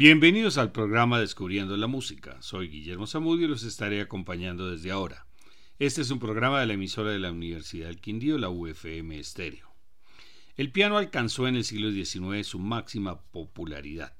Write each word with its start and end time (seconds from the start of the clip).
Bienvenidos 0.00 0.56
al 0.56 0.72
programa 0.72 1.20
Descubriendo 1.20 1.76
la 1.76 1.86
Música. 1.86 2.40
Soy 2.40 2.68
Guillermo 2.68 3.06
Zamudio 3.06 3.44
y 3.44 3.50
los 3.50 3.64
estaré 3.64 4.00
acompañando 4.00 4.70
desde 4.70 4.90
ahora. 4.90 5.26
Este 5.78 6.00
es 6.00 6.10
un 6.10 6.18
programa 6.18 6.58
de 6.58 6.64
la 6.64 6.72
emisora 6.72 7.10
de 7.10 7.18
la 7.18 7.30
Universidad 7.30 7.88
del 7.88 8.00
Quindío, 8.00 8.38
la 8.38 8.48
UFM 8.48 9.18
Estéreo. 9.18 9.74
El 10.56 10.72
piano 10.72 10.96
alcanzó 10.96 11.48
en 11.48 11.56
el 11.56 11.64
siglo 11.64 11.90
XIX 11.92 12.46
su 12.46 12.58
máxima 12.58 13.20
popularidad. 13.20 14.16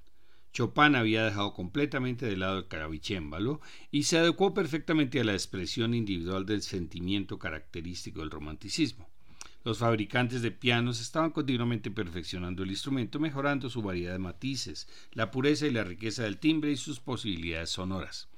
Chopin 0.52 0.96
había 0.96 1.24
dejado 1.24 1.54
completamente 1.54 2.26
de 2.26 2.36
lado 2.36 2.58
el 2.58 2.68
clavicémbalo 2.68 3.62
y 3.90 4.02
se 4.02 4.18
adecuó 4.18 4.52
perfectamente 4.52 5.18
a 5.18 5.24
la 5.24 5.32
expresión 5.32 5.94
individual 5.94 6.44
del 6.44 6.60
sentimiento 6.60 7.38
característico 7.38 8.20
del 8.20 8.30
romanticismo. 8.30 9.08
Los 9.62 9.78
fabricantes 9.78 10.40
de 10.40 10.52
pianos 10.52 11.02
estaban 11.02 11.32
continuamente 11.32 11.90
perfeccionando 11.90 12.62
el 12.62 12.70
instrumento, 12.70 13.20
mejorando 13.20 13.68
su 13.68 13.82
variedad 13.82 14.12
de 14.12 14.18
matices, 14.18 14.88
la 15.12 15.30
pureza 15.30 15.66
y 15.66 15.70
la 15.70 15.84
riqueza 15.84 16.22
del 16.22 16.38
timbre 16.38 16.72
y 16.72 16.76
sus 16.76 16.98
posibilidades 16.98 17.68
sonoras. 17.68 18.28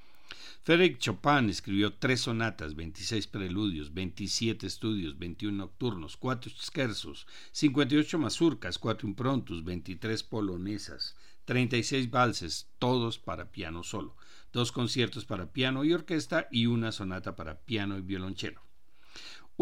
Frédéric 0.65 0.99
Chopin 0.99 1.49
escribió 1.49 1.95
tres 1.95 2.23
sonatas, 2.23 2.75
26 2.75 3.29
preludios, 3.29 3.95
27 3.95 4.67
estudios, 4.67 5.17
21 5.17 5.57
nocturnos, 5.57 6.17
4 6.17 6.51
scherzos, 6.57 7.29
58 7.53 8.19
mazurcas, 8.19 8.79
4 8.79 9.09
improntus, 9.09 9.63
23 9.63 10.25
polonesas, 10.25 11.15
36 11.45 12.11
valses, 12.11 12.69
todos 12.81 13.21
para 13.21 13.53
piano 13.53 13.85
solo, 13.85 14.17
dos 14.53 14.73
conciertos 14.73 15.25
para 15.25 15.53
piano 15.53 15.85
y 15.85 15.93
orquesta 15.93 16.49
y 16.51 16.67
una 16.67 16.91
sonata 16.91 17.37
para 17.37 17.61
piano 17.61 17.97
y 17.97 18.03
violonchelo. 18.03 18.72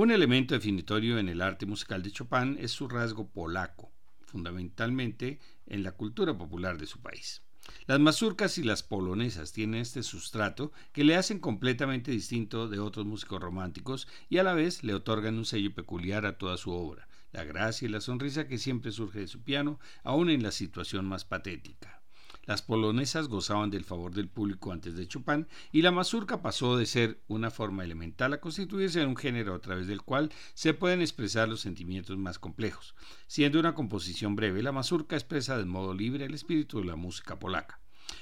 Un 0.01 0.11
elemento 0.11 0.55
definitorio 0.55 1.19
en 1.19 1.29
el 1.29 1.43
arte 1.43 1.67
musical 1.67 2.03
de 2.03 2.11
Chopin 2.11 2.57
es 2.59 2.71
su 2.71 2.89
rasgo 2.89 3.29
polaco, 3.29 3.93
fundamentalmente 4.25 5.41
en 5.67 5.83
la 5.83 5.93
cultura 5.93 6.39
popular 6.39 6.79
de 6.79 6.87
su 6.87 7.03
país. 7.03 7.43
Las 7.85 8.01
mazurcas 8.01 8.57
y 8.57 8.63
las 8.63 8.83
polonesas 8.83 9.53
tienen 9.53 9.83
este 9.83 10.03
sustrato 10.03 10.73
que 10.93 11.05
le 11.05 11.17
hacen 11.17 11.39
completamente 11.39 12.13
distinto 12.13 12.67
de 12.67 12.79
otros 12.79 13.05
músicos 13.05 13.43
románticos 13.43 14.09
y 14.31 14.39
a 14.39 14.43
la 14.43 14.55
vez 14.55 14.83
le 14.85 14.95
otorgan 14.95 15.37
un 15.37 15.45
sello 15.45 15.75
peculiar 15.75 16.25
a 16.25 16.39
toda 16.39 16.57
su 16.57 16.71
obra, 16.71 17.07
la 17.31 17.45
gracia 17.45 17.85
y 17.85 17.91
la 17.91 18.01
sonrisa 18.01 18.49
que 18.49 18.57
siempre 18.57 18.93
surge 18.93 19.19
de 19.19 19.29
su 19.29 19.43
piano, 19.43 19.81
aun 20.03 20.31
en 20.31 20.43
la 20.43 20.51
situación 20.51 21.05
más 21.05 21.27
patética. 21.27 22.00
Las 22.47 22.63
polonesas 22.63 23.29
gozaban 23.29 23.71
del 23.71 23.85
favor 23.85 24.13
del 24.13 24.29
público 24.29 24.73
antes 24.73 24.97
de 24.97 25.07
Chopin 25.07 25.47
y 25.73 25.83
la 25.83 25.91
mazurca 25.91 26.43
pasó 26.43 26.77
de 26.77 26.87
ser 26.87 27.21
una 27.29 27.51
forma 27.51 27.85
elemental 27.85 28.33
a 28.33 28.41
constituirse 28.41 29.03
en 29.03 29.09
un 29.09 29.17
género 29.17 29.55
a 29.55 29.61
través 29.61 29.87
del 29.87 30.03
cual 30.03 30.33
se 30.55 30.75
pueden 30.75 31.01
expresar 31.01 31.49
los 31.49 31.61
sentimientos 31.61 32.17
más 32.17 32.39
complejos. 32.39 32.95
Siendo 33.27 33.61
una 33.61 33.75
composición 33.75 34.37
breve, 34.37 34.63
la 34.63 34.73
mazurca 34.73 35.17
expresa 35.17 35.59
de 35.59 35.65
modo 35.65 35.95
libre 35.95 36.25
el 36.25 36.35
espíritu 36.35 36.81
de 36.81 36.87
la 36.87 36.97
música 36.97 37.39
polaca. 37.39 37.81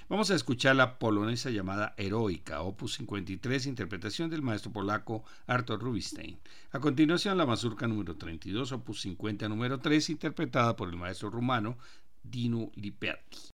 Vamos 0.09 0.31
a 0.31 0.35
escuchar 0.35 0.77
la 0.77 0.99
polonesa 0.99 1.51
llamada 1.51 1.95
Heroica, 1.97 2.63
opus 2.63 2.95
53, 2.95 3.67
interpretación 3.67 4.31
del 4.31 4.43
maestro 4.43 4.73
polaco 4.73 5.25
Arthur 5.47 5.81
Rubinstein. 5.81 6.39
A 6.73 6.81
continuación, 6.81 7.39
la 7.39 7.47
mazurca 7.47 7.87
número 7.87 8.17
32, 8.17 8.73
opus 8.73 9.03
50, 9.03 9.49
número 9.49 9.79
3, 9.79 10.11
interpretada 10.11 10.77
por 10.77 10.89
el 10.89 10.97
maestro 10.97 11.31
rumano 11.31 11.79
Dinu 12.23 12.71
Liperti. 12.75 13.58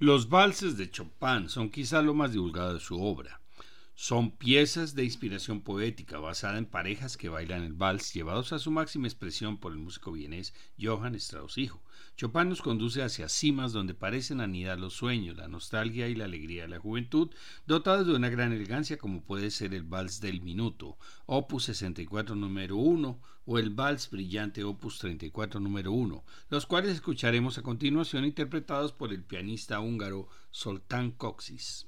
Los 0.00 0.28
valses 0.28 0.76
de 0.76 0.88
Chopin 0.92 1.48
son 1.48 1.70
quizá 1.70 2.02
lo 2.02 2.14
más 2.14 2.30
divulgado 2.30 2.74
de 2.74 2.80
su 2.80 3.02
obra. 3.02 3.40
Son 4.00 4.30
piezas 4.30 4.94
de 4.94 5.02
inspiración 5.02 5.60
poética 5.60 6.20
basada 6.20 6.56
en 6.56 6.66
parejas 6.66 7.16
que 7.16 7.28
bailan 7.28 7.64
el 7.64 7.72
vals, 7.72 8.14
llevados 8.14 8.52
a 8.52 8.60
su 8.60 8.70
máxima 8.70 9.08
expresión 9.08 9.58
por 9.58 9.72
el 9.72 9.78
músico 9.78 10.12
vienés 10.12 10.54
Johann 10.80 11.16
Strauss 11.16 11.58
hijo. 11.58 11.82
Chopin 12.16 12.48
nos 12.48 12.62
conduce 12.62 13.02
hacia 13.02 13.28
cimas 13.28 13.72
donde 13.72 13.94
parecen 13.94 14.40
anidar 14.40 14.78
los 14.78 14.94
sueños, 14.94 15.36
la 15.36 15.48
nostalgia 15.48 16.06
y 16.06 16.14
la 16.14 16.26
alegría 16.26 16.62
de 16.62 16.68
la 16.68 16.78
juventud, 16.78 17.30
dotados 17.66 18.06
de 18.06 18.14
una 18.14 18.28
gran 18.28 18.52
elegancia 18.52 18.98
como 18.98 19.24
puede 19.24 19.50
ser 19.50 19.74
el 19.74 19.82
vals 19.82 20.20
del 20.20 20.42
minuto, 20.42 20.96
opus 21.26 21.64
64 21.64 22.36
número 22.36 22.76
1 22.76 23.20
o 23.46 23.58
el 23.58 23.70
vals 23.70 24.10
brillante 24.10 24.62
opus 24.62 25.00
34 25.00 25.58
número 25.58 25.90
1, 25.90 26.24
los 26.50 26.66
cuales 26.66 26.92
escucharemos 26.92 27.58
a 27.58 27.62
continuación 27.62 28.24
interpretados 28.24 28.92
por 28.92 29.12
el 29.12 29.24
pianista 29.24 29.80
húngaro 29.80 30.28
Soltán 30.52 31.10
Coxis. 31.10 31.87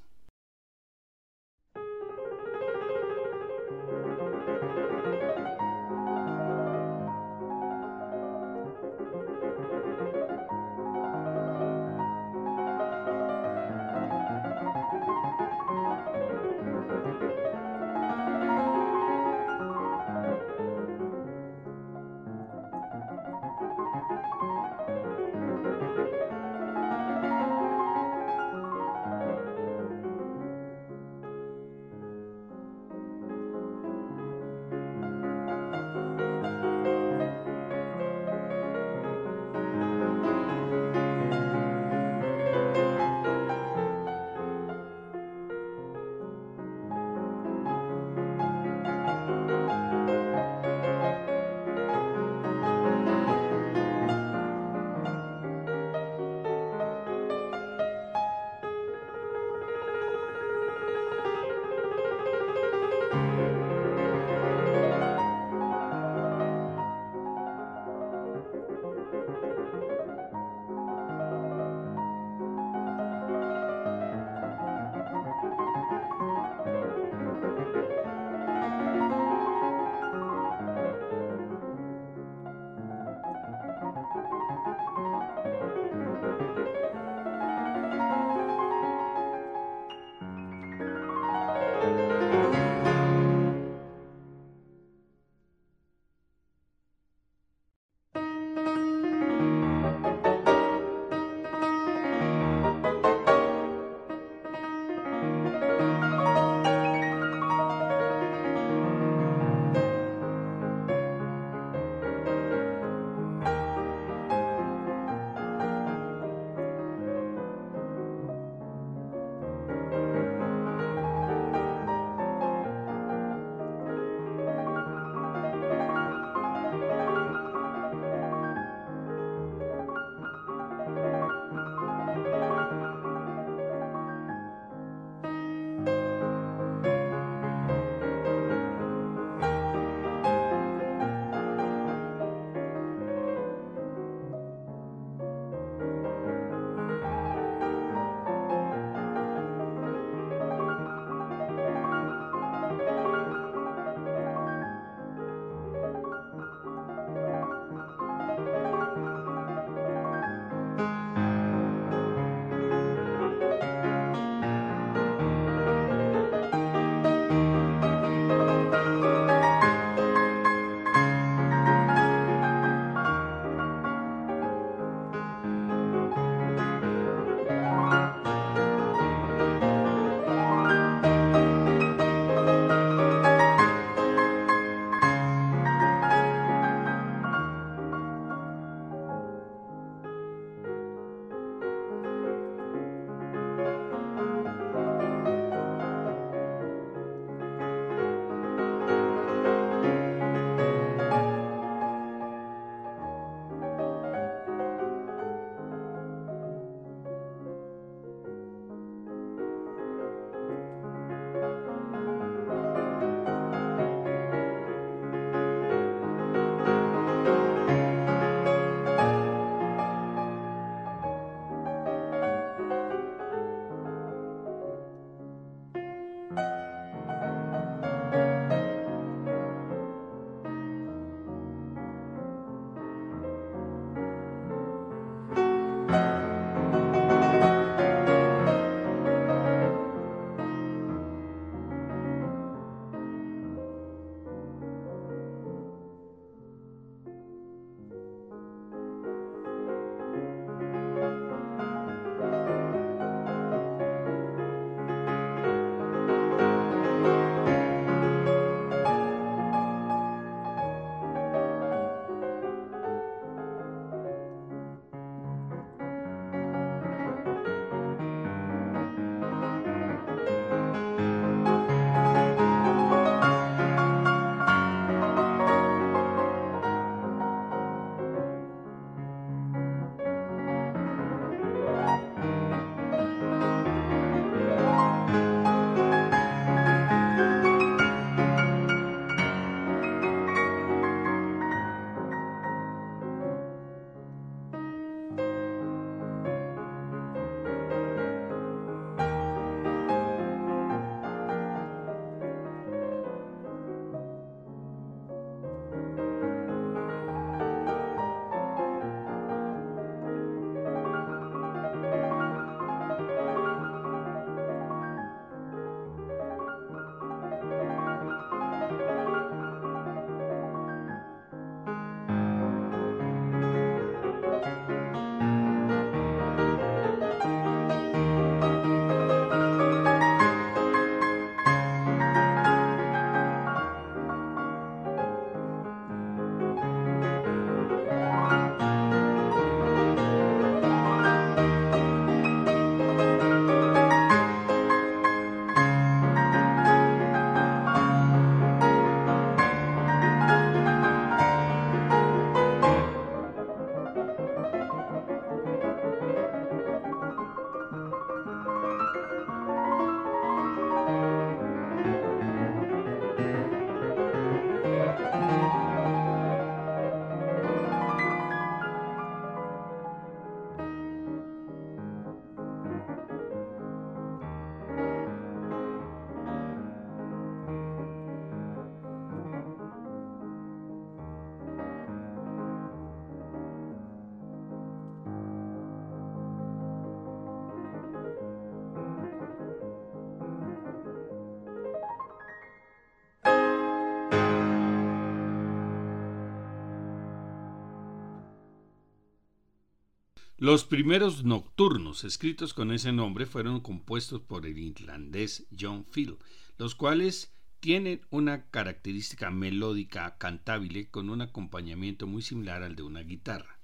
Los 400.41 400.63
primeros 400.63 401.23
nocturnos 401.23 402.03
escritos 402.03 402.55
con 402.55 402.71
ese 402.71 402.91
nombre 402.91 403.27
fueron 403.27 403.59
compuestos 403.59 404.21
por 404.21 404.47
el 404.47 404.57
irlandés 404.57 405.45
John 405.55 405.85
Field, 405.85 406.17
los 406.57 406.73
cuales 406.73 407.31
tienen 407.59 408.01
una 408.09 408.49
característica 408.49 409.29
melódica 409.29 410.17
cantable 410.17 410.89
con 410.89 411.11
un 411.11 411.21
acompañamiento 411.21 412.07
muy 412.07 412.23
similar 412.23 412.63
al 412.63 412.75
de 412.75 412.81
una 412.81 413.01
guitarra. 413.01 413.59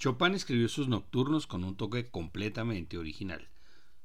Chopin 0.00 0.34
escribió 0.34 0.68
sus 0.68 0.88
nocturnos 0.88 1.46
con 1.46 1.62
un 1.62 1.76
toque 1.76 2.10
completamente 2.10 2.98
original. 2.98 3.46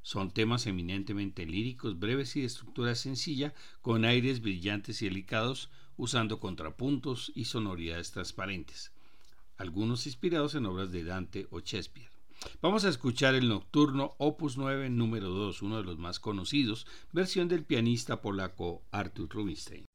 Son 0.03 0.29
temas 0.29 0.67
eminentemente 0.67 1.47
líricos, 1.47 1.97
breves 1.97 2.35
y 2.35 2.41
de 2.41 2.45
estructura 2.45 2.93
sencilla, 2.93 3.55
con 3.81 4.05
aires 4.05 4.41
brillantes 4.41 5.01
y 5.01 5.05
delicados, 5.05 5.71
usando 5.97 6.39
contrapuntos 6.39 7.31
y 7.33 7.45
sonoridades 7.45 8.11
transparentes, 8.11 8.91
algunos 9.61 10.07
inspirados 10.07 10.55
en 10.55 10.65
obras 10.65 10.91
de 10.91 11.03
Dante 11.03 11.47
o 11.51 11.59
Shakespeare. 11.59 12.09
Vamos 12.61 12.85
a 12.85 12.89
escuchar 12.89 13.35
el 13.35 13.47
nocturno 13.47 14.15
Opus 14.17 14.57
9 14.57 14.89
número 14.89 15.29
2, 15.29 15.61
uno 15.61 15.77
de 15.77 15.83
los 15.83 15.97
más 15.99 16.19
conocidos, 16.19 16.87
versión 17.11 17.47
del 17.47 17.63
pianista 17.63 18.21
polaco 18.21 18.81
Artur 18.91 19.29
Rubinstein. 19.29 19.85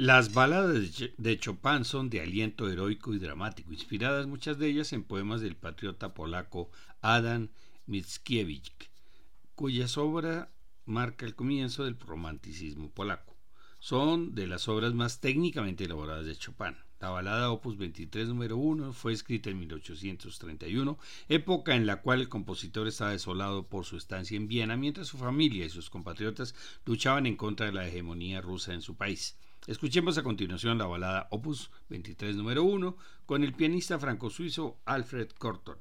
Las 0.00 0.32
baladas 0.32 1.04
de 1.18 1.38
Chopin 1.38 1.84
son 1.84 2.08
de 2.08 2.22
aliento 2.22 2.70
heroico 2.70 3.12
y 3.12 3.18
dramático, 3.18 3.70
inspiradas 3.70 4.26
muchas 4.26 4.58
de 4.58 4.66
ellas 4.66 4.94
en 4.94 5.04
poemas 5.04 5.42
del 5.42 5.56
patriota 5.56 6.14
polaco 6.14 6.70
Adam 7.02 7.50
Mickiewicz, 7.84 8.88
cuya 9.54 9.84
obra 9.98 10.50
marca 10.86 11.26
el 11.26 11.34
comienzo 11.34 11.84
del 11.84 12.00
romanticismo 12.00 12.90
polaco. 12.90 13.36
Son 13.78 14.34
de 14.34 14.46
las 14.46 14.68
obras 14.68 14.94
más 14.94 15.20
técnicamente 15.20 15.84
elaboradas 15.84 16.24
de 16.24 16.34
Chopin. 16.34 16.76
La 16.98 17.10
balada 17.10 17.50
Opus 17.50 17.76
23 17.76 18.28
número 18.28 18.56
1 18.56 18.94
fue 18.94 19.12
escrita 19.12 19.50
en 19.50 19.58
1831, 19.58 20.98
época 21.28 21.76
en 21.76 21.84
la 21.84 22.00
cual 22.00 22.22
el 22.22 22.30
compositor 22.30 22.88
estaba 22.88 23.10
desolado 23.10 23.68
por 23.68 23.84
su 23.84 23.98
estancia 23.98 24.38
en 24.38 24.48
Viena, 24.48 24.78
mientras 24.78 25.08
su 25.08 25.18
familia 25.18 25.66
y 25.66 25.68
sus 25.68 25.90
compatriotas 25.90 26.54
luchaban 26.86 27.26
en 27.26 27.36
contra 27.36 27.66
de 27.66 27.72
la 27.72 27.86
hegemonía 27.86 28.40
rusa 28.40 28.72
en 28.72 28.80
su 28.80 28.96
país. 28.96 29.36
Escuchemos 29.70 30.18
a 30.18 30.24
continuación 30.24 30.78
la 30.78 30.86
balada 30.86 31.28
Opus 31.30 31.70
23 31.90 32.34
número 32.34 32.64
1 32.64 32.96
con 33.24 33.44
el 33.44 33.52
pianista 33.52 34.00
franco-suizo 34.00 34.80
Alfred 34.84 35.28
Cortor. 35.38 35.78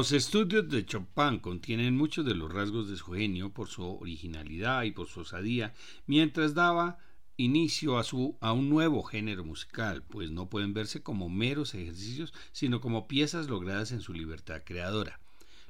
Los 0.00 0.12
estudios 0.12 0.66
de 0.70 0.86
Chopin 0.86 1.40
contienen 1.40 1.94
muchos 1.94 2.24
de 2.24 2.34
los 2.34 2.50
rasgos 2.50 2.88
de 2.88 2.96
su 2.96 3.12
genio 3.12 3.52
por 3.52 3.68
su 3.68 3.84
originalidad 3.84 4.84
y 4.84 4.92
por 4.92 5.08
su 5.08 5.20
osadía, 5.20 5.74
mientras 6.06 6.54
daba 6.54 6.96
inicio 7.36 7.98
a, 7.98 8.02
su, 8.02 8.38
a 8.40 8.54
un 8.54 8.70
nuevo 8.70 9.02
género 9.02 9.44
musical, 9.44 10.02
pues 10.02 10.30
no 10.30 10.48
pueden 10.48 10.72
verse 10.72 11.02
como 11.02 11.28
meros 11.28 11.74
ejercicios, 11.74 12.32
sino 12.50 12.80
como 12.80 13.08
piezas 13.08 13.50
logradas 13.50 13.92
en 13.92 14.00
su 14.00 14.14
libertad 14.14 14.62
creadora. 14.64 15.20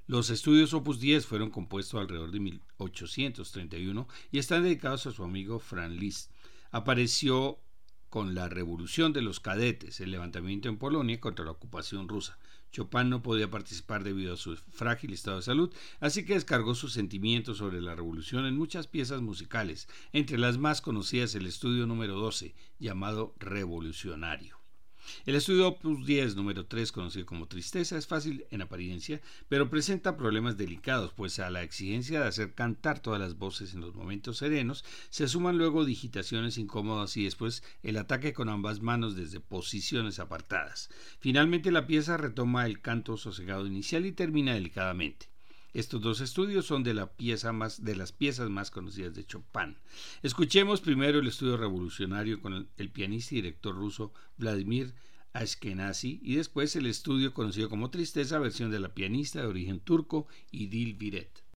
Los 0.06 0.30
estudios 0.30 0.74
Opus 0.74 1.00
10 1.00 1.26
fueron 1.26 1.50
compuestos 1.50 2.00
alrededor 2.00 2.30
de 2.30 2.38
1831 2.38 4.06
y 4.30 4.38
están 4.38 4.62
dedicados 4.62 5.08
a 5.08 5.10
su 5.10 5.24
amigo 5.24 5.58
Franz 5.58 5.98
Liszt. 5.98 6.30
Apareció 6.70 7.58
con 8.10 8.36
la 8.36 8.48
revolución 8.48 9.12
de 9.12 9.22
los 9.22 9.40
cadetes, 9.40 9.98
el 9.98 10.12
levantamiento 10.12 10.68
en 10.68 10.78
Polonia 10.78 11.18
contra 11.18 11.44
la 11.44 11.50
ocupación 11.50 12.08
rusa. 12.08 12.38
Chopin 12.70 13.10
no 13.10 13.22
podía 13.22 13.50
participar 13.50 14.04
debido 14.04 14.34
a 14.34 14.36
su 14.36 14.56
frágil 14.56 15.12
estado 15.12 15.38
de 15.38 15.42
salud, 15.42 15.74
así 15.98 16.24
que 16.24 16.34
descargó 16.34 16.74
sus 16.74 16.92
sentimientos 16.92 17.58
sobre 17.58 17.80
la 17.80 17.94
revolución 17.94 18.46
en 18.46 18.56
muchas 18.56 18.86
piezas 18.86 19.20
musicales, 19.20 19.88
entre 20.12 20.38
las 20.38 20.58
más 20.58 20.80
conocidas 20.80 21.34
el 21.34 21.46
estudio 21.46 21.86
número 21.86 22.14
12, 22.14 22.54
llamado 22.78 23.34
Revolucionario. 23.38 24.59
El 25.26 25.34
estudio 25.34 25.68
Opus 25.68 26.06
10 26.06 26.36
número 26.36 26.66
3, 26.66 26.92
conocido 26.92 27.26
como 27.26 27.46
Tristeza, 27.46 27.96
es 27.96 28.06
fácil 28.06 28.46
en 28.50 28.62
apariencia, 28.62 29.20
pero 29.48 29.70
presenta 29.70 30.16
problemas 30.16 30.56
delicados, 30.56 31.12
pues 31.12 31.38
a 31.38 31.50
la 31.50 31.62
exigencia 31.62 32.20
de 32.20 32.28
hacer 32.28 32.54
cantar 32.54 33.00
todas 33.00 33.20
las 33.20 33.38
voces 33.38 33.74
en 33.74 33.80
los 33.80 33.94
momentos 33.94 34.38
serenos, 34.38 34.84
se 35.10 35.28
suman 35.28 35.58
luego 35.58 35.84
digitaciones 35.84 36.58
incómodas 36.58 37.16
y 37.16 37.24
después 37.24 37.62
el 37.82 37.96
ataque 37.96 38.32
con 38.32 38.48
ambas 38.48 38.80
manos 38.80 39.16
desde 39.16 39.40
posiciones 39.40 40.18
apartadas. 40.18 40.90
Finalmente 41.18 41.70
la 41.70 41.86
pieza 41.86 42.16
retoma 42.16 42.66
el 42.66 42.80
canto 42.80 43.16
sosegado 43.16 43.66
inicial 43.66 44.06
y 44.06 44.12
termina 44.12 44.54
delicadamente. 44.54 45.30
Estos 45.72 46.00
dos 46.00 46.20
estudios 46.20 46.66
son 46.66 46.82
de, 46.82 46.94
las 46.94 47.10
piezas 48.12 48.50
más 48.50 48.70
conocidas 48.70 49.14
de 49.14 49.24
Chopin. 49.24 49.76
Escuchemos 50.22 50.80
primero 50.80 51.20
el 51.20 51.28
estudio 51.28 51.56
revolucionario 51.56 52.40
con 52.40 52.68
el, 52.76 52.90
pianista 52.90 53.34
y 53.34 53.42
director 53.42 53.74
ruso 53.74 54.12
Vladimir 54.36 54.94
Ashkenazi 55.32 56.20
y 56.22 56.34
después 56.34 56.74
el 56.74 56.86
estudio 56.86 57.32
conocido 57.32 57.68
como 57.68 57.90
Tristeza, 57.90 58.40
versión 58.40 58.70
de 58.70 58.80
la 58.80 58.94
pianista 58.94 59.40
de 59.40 59.46
origen 59.46 59.78
turco 59.78 60.26
Idil 60.50 60.94
Viret. 60.94 61.49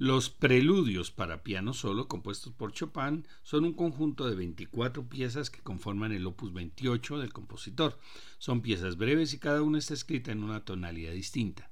Los 0.00 0.30
preludios 0.30 1.10
para 1.10 1.42
piano 1.42 1.74
solo, 1.74 2.08
compuestos 2.08 2.54
por 2.54 2.72
Chopin, 2.72 3.26
son 3.42 3.66
un 3.66 3.74
conjunto 3.74 4.26
de 4.26 4.34
24 4.34 5.06
piezas 5.10 5.50
que 5.50 5.60
conforman 5.60 6.12
el 6.12 6.26
opus 6.26 6.54
28 6.54 7.18
del 7.18 7.34
compositor. 7.34 7.98
Son 8.38 8.62
piezas 8.62 8.96
breves 8.96 9.34
y 9.34 9.38
cada 9.38 9.60
una 9.60 9.76
está 9.76 9.92
escrita 9.92 10.32
en 10.32 10.42
una 10.42 10.64
tonalidad 10.64 11.12
distinta. 11.12 11.70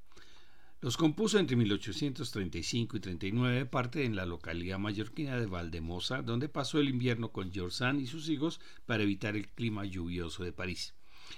Los 0.83 0.99
compuso 0.99 1.39
entre 1.39 1.57
1835 1.57 2.99
y 2.99 3.01
39, 3.01 3.65
parte 3.65 4.05
en 4.05 4.15
la 4.15 4.27
localidad 4.27 4.79
mallorquina 4.79 5.41
de 5.41 5.47
Valdemosa, 5.47 6.21
donde 6.21 6.51
pasó 6.51 6.81
el 6.81 6.91
invierno 6.91 7.33
con 7.33 7.51
George 7.51 7.79
Sand 7.79 8.03
y 8.03 8.07
sus 8.07 8.29
hijos 8.29 8.61
para 8.85 9.05
evitar 9.05 9.37
el 9.37 9.49
clima 9.49 9.87
lluvioso 9.87 10.45
de 10.45 10.53
París. 10.53 10.93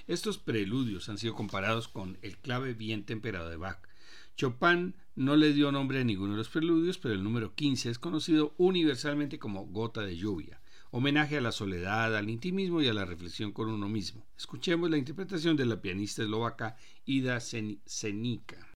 Estos 0.09 0.39
preludios 0.39 1.09
han 1.09 1.19
sido 1.19 1.37
comparados 1.37 1.87
con 1.87 2.19
el 2.23 2.37
clave 2.39 2.75
bien 2.75 3.05
temperado 3.05 3.49
de 3.49 3.59
Bach, 3.59 3.79
Chopin 4.41 4.95
no 5.17 5.37
le 5.37 5.53
dio 5.53 5.71
nombre 5.71 6.01
a 6.01 6.05
ninguno 6.05 6.33
de 6.33 6.39
los 6.39 6.49
preludios, 6.49 6.97
pero 6.97 7.13
el 7.13 7.23
número 7.23 7.55
15 7.55 7.91
es 7.91 7.99
conocido 7.99 8.55
universalmente 8.57 9.39
como 9.39 9.67
Gota 9.67 10.01
de 10.01 10.17
Lluvia, 10.17 10.63
homenaje 10.93 11.37
a 11.37 11.43
la 11.43 11.53
soledad, 11.53 12.17
al 12.17 12.31
intimismo 12.31 12.81
y 12.81 12.89
a 12.89 12.95
la 12.95 13.05
reflexión 13.05 13.53
con 13.53 13.69
uno 13.69 13.87
mismo. 13.91 14.27
Escuchemos 14.39 14.89
la 14.89 14.97
interpretación 14.97 15.59
de 15.59 15.67
la 15.67 15.83
pianista 15.83 16.23
eslovaca 16.23 16.79
Ida 17.05 17.39
Senica. 17.39 18.67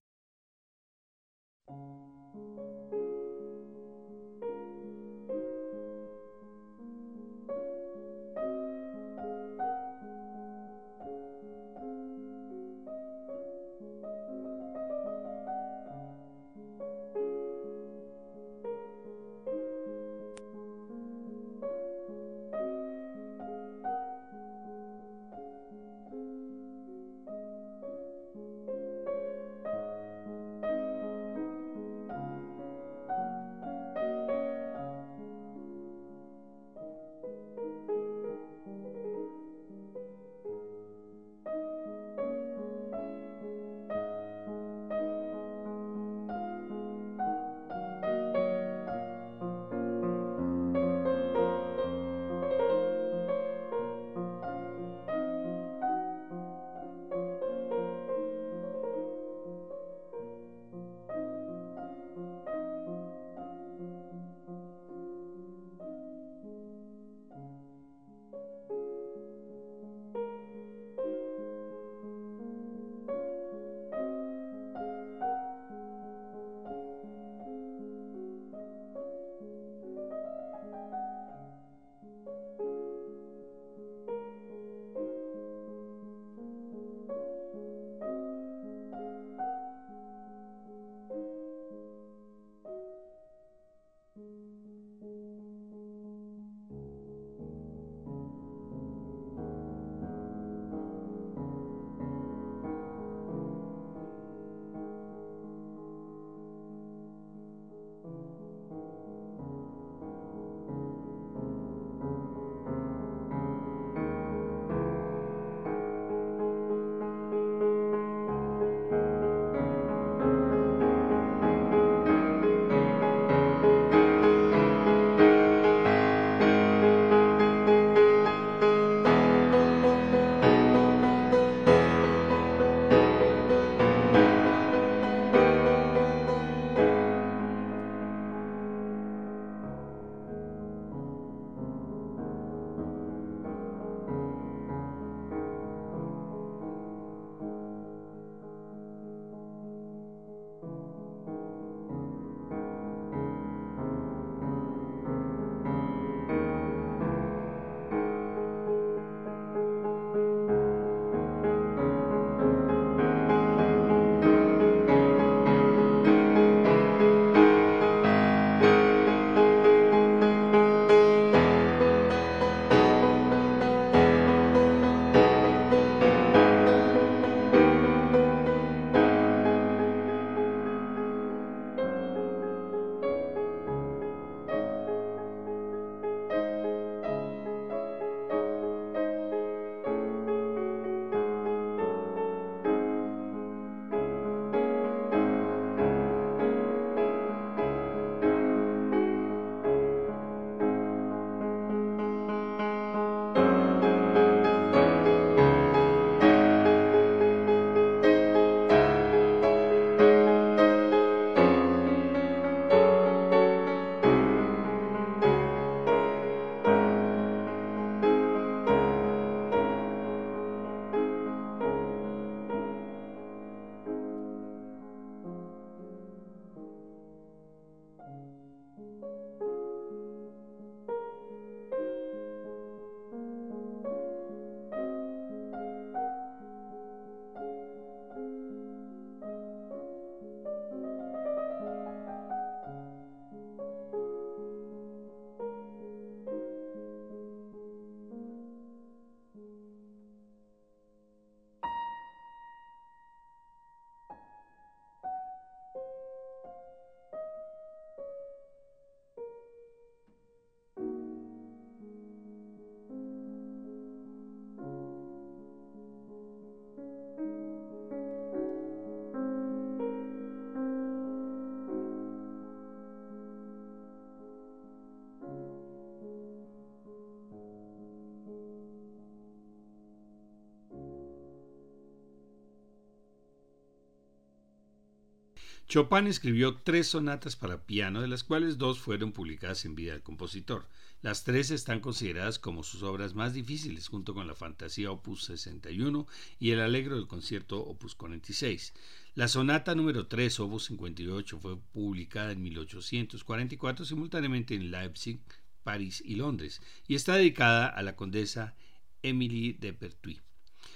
Chopin 285.75 286.07
escribió 286.07 286.55
tres 286.63 286.87
sonatas 286.87 287.35
para 287.35 287.65
piano, 287.65 288.01
de 288.01 288.07
las 288.07 288.23
cuales 288.23 288.57
dos 288.57 288.79
fueron 288.79 289.11
publicadas 289.11 289.65
en 289.65 289.75
vida 289.75 289.91
del 289.91 290.03
compositor. 290.03 290.69
Las 291.01 291.25
tres 291.25 291.51
están 291.51 291.81
consideradas 291.81 292.39
como 292.39 292.63
sus 292.63 292.81
obras 292.81 293.13
más 293.13 293.33
difíciles, 293.33 293.89
junto 293.89 294.13
con 294.13 294.25
la 294.25 294.35
Fantasía 294.35 294.89
Opus 294.89 295.25
61 295.25 296.07
y 296.39 296.51
el 296.51 296.61
Alegro 296.61 296.95
del 296.95 297.07
Concierto 297.07 297.59
Opus 297.59 297.93
46. 297.93 298.73
La 299.15 299.27
sonata 299.27 299.75
número 299.75 300.07
3, 300.07 300.39
Opus 300.39 300.63
58, 300.67 301.39
fue 301.41 301.59
publicada 301.59 302.31
en 302.31 302.41
1844 302.41 303.83
simultáneamente 303.83 304.55
en 304.55 304.71
Leipzig, 304.71 305.19
París 305.63 306.01
y 306.05 306.15
Londres, 306.15 306.61
y 306.87 306.95
está 306.95 307.17
dedicada 307.17 307.67
a 307.67 307.83
la 307.83 307.97
condesa 307.97 308.55
Emily 309.03 309.51
de 309.51 309.73
Pertuis. 309.73 310.21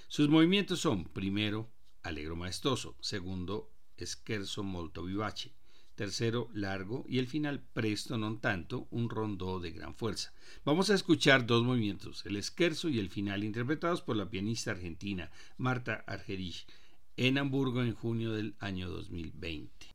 Sus 0.09 0.27
movimientos 0.27 0.81
son, 0.81 1.05
primero, 1.05 1.71
Alegro 2.03 2.35
maestoso, 2.35 2.97
segundo, 2.99 3.71
Scherzo 4.05 4.63
molto 4.63 5.03
vivace, 5.03 5.53
tercero 5.95 6.49
largo 6.53 7.05
y 7.07 7.19
el 7.19 7.27
final 7.27 7.59
presto 7.59 8.15
non 8.15 8.39
tanto, 8.39 8.87
un 8.91 9.09
rondó 9.09 9.59
de 9.59 9.71
gran 9.71 9.95
fuerza. 9.95 10.31
Vamos 10.63 10.89
a 10.89 10.95
escuchar 10.95 11.45
dos 11.45 11.63
movimientos, 11.63 12.25
el 12.25 12.41
scherzo 12.41 12.87
y 12.87 12.99
el 12.99 13.09
final, 13.09 13.43
interpretados 13.43 14.01
por 14.01 14.15
la 14.15 14.29
pianista 14.29 14.71
argentina 14.71 15.29
Marta 15.57 16.03
Argerich 16.07 16.67
en 17.17 17.37
Hamburgo 17.37 17.83
en 17.83 17.93
junio 17.93 18.31
del 18.31 18.55
año 18.59 18.89
2020. 18.89 19.87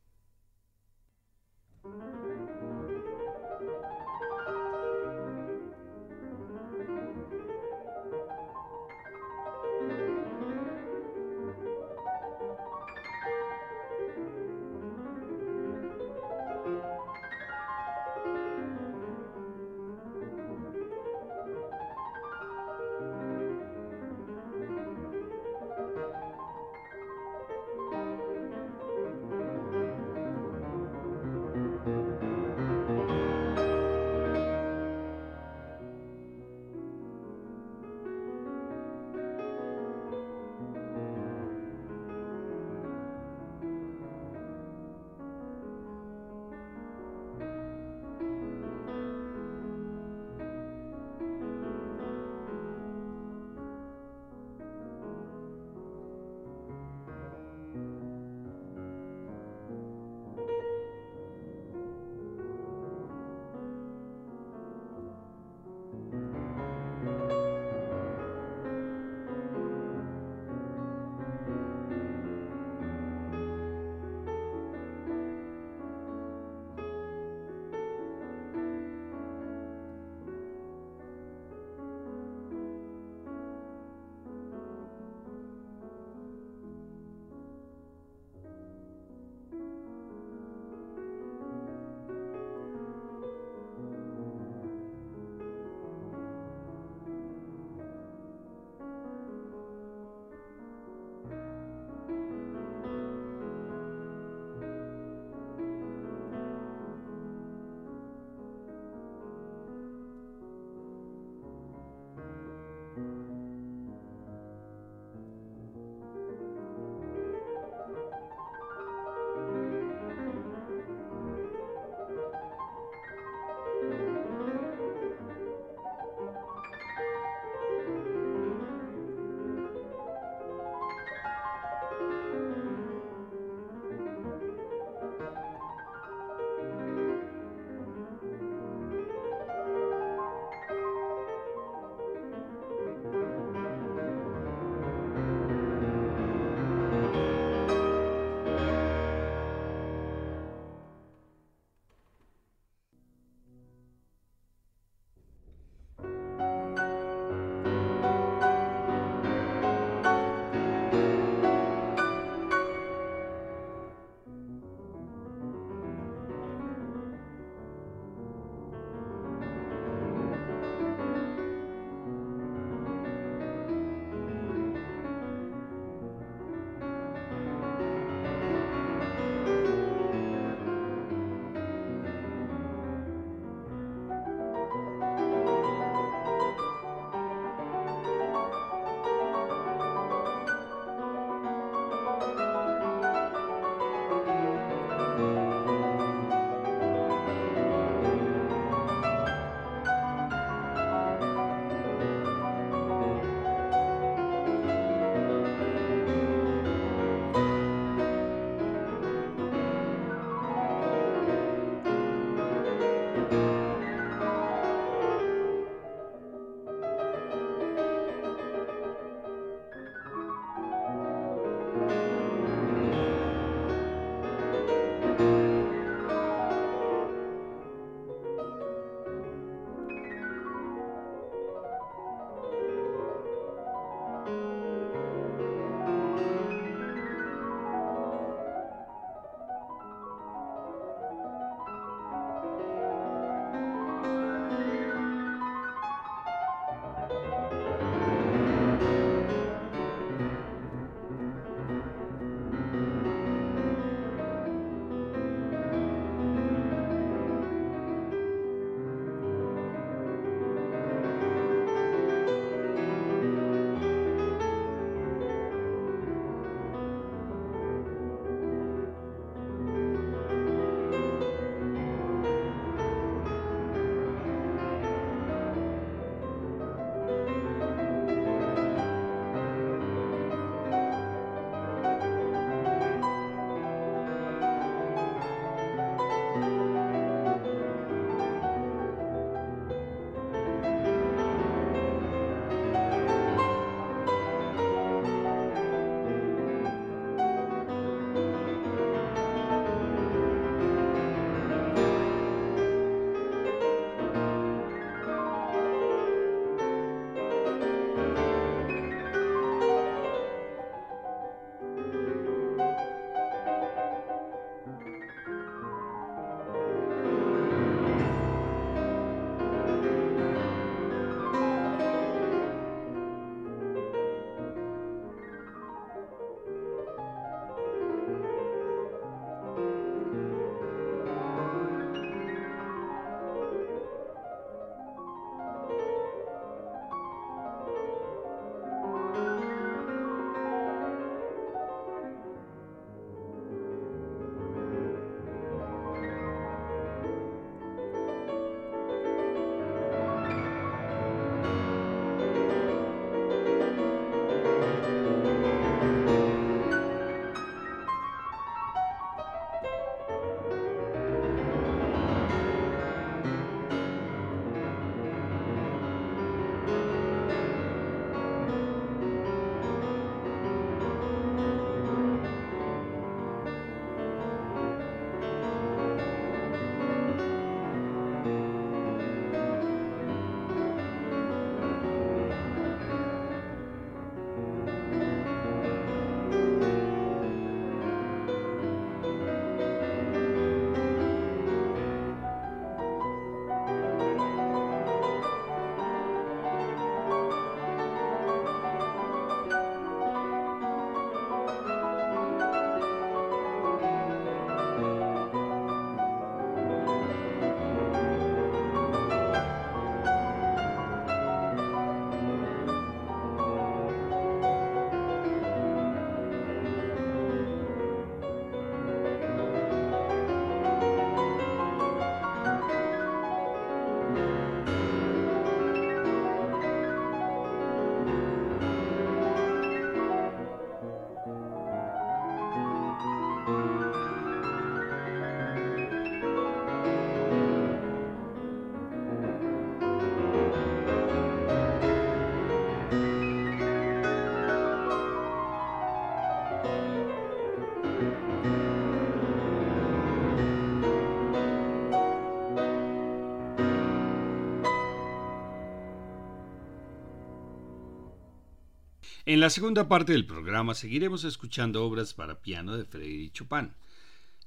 En 459.26 459.40
la 459.40 459.48
segunda 459.48 459.88
parte 459.88 460.12
del 460.12 460.26
programa 460.26 460.74
seguiremos 460.74 461.24
escuchando 461.24 461.82
obras 461.82 462.12
para 462.12 462.42
piano 462.42 462.76
de 462.76 462.84
Frédéric 462.84 463.32
Chopin, 463.32 463.72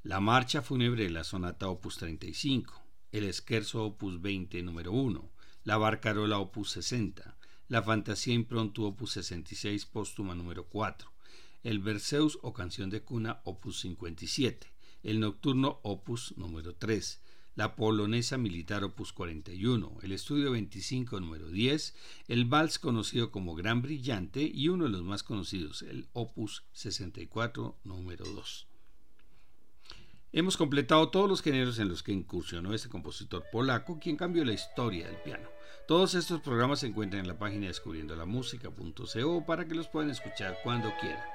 la 0.03 0.19
Marcha 0.19 0.61
Fúnebre 0.61 1.05
de 1.05 1.09
la 1.09 1.23
Sonata 1.23 1.67
Opus 1.67 1.97
35, 1.97 2.80
el 3.11 3.34
Scherzo 3.34 3.84
Opus 3.84 4.21
20 4.21 4.61
número 4.61 4.91
1, 4.91 5.32
la 5.63 5.78
Barcarola 5.78 6.38
Opus 6.38 6.69
60, 6.73 7.38
la 7.69 7.82
Fantasía 7.82 8.36
Improntu 8.36 8.86
Opus 8.86 9.13
66 9.13 9.88
póstuma 9.88 10.36
número 10.36 10.65
4, 10.65 11.11
el 11.63 11.80
Berceus 11.80 12.38
o 12.43 12.53
Canción 12.53 12.91
de 12.91 13.01
Cuna 13.01 13.41
Opus 13.45 13.80
57, 13.80 14.71
el 15.01 15.19
Nocturno 15.19 15.80
Opus 15.82 16.38
número 16.38 16.75
3, 16.75 17.19
la 17.58 17.76
Polonesa 17.76 18.38
Militar 18.38 18.84
Opus 18.84 19.12
41, 19.14 19.97
el 20.03 20.12
Estudio 20.12 20.51
25 20.51 21.20
número 21.20 21.49
10, 21.49 21.95
el 22.28 22.45
Vals 22.45 22.78
conocido 22.78 23.32
como 23.32 23.55
Gran 23.55 23.82
Brillante 23.82 24.43
y 24.43 24.70
uno 24.70 24.86
de 24.86 24.91
los 24.91 25.01
más 25.01 25.24
conocidos, 25.24 25.82
el 25.82 26.08
Opus 26.14 26.66
64 26.74 27.80
número 27.84 28.26
2. 28.26 28.68
Hemos 30.34 30.55
completado 30.55 31.10
todos 31.10 31.28
los 31.28 31.41
géneros 31.41 31.80
en 31.80 31.89
los 31.89 32.03
que 32.03 32.12
incursionó 32.12 32.76
este 32.76 32.89
compositor 32.89 33.43
polaco, 33.51 33.97
quien 33.99 34.18
cambió 34.18 34.45
la 34.45 34.53
historia 34.53 35.08
del 35.08 35.18
piano. 35.18 35.49
Todos 35.88 36.14
estos 36.14 36.41
programas 36.41 36.82
se 36.82 36.88
encuentran 36.88 37.22
en 37.22 37.28
la 37.28 37.39
página 37.39 37.66
descubriendolamusica.co 37.66 39.45
para 39.47 39.68
que 39.68 39.74
los 39.74 39.88
puedan 39.88 40.12
escuchar 40.12 40.60
cuando 40.64 40.93
quieran. 41.01 41.26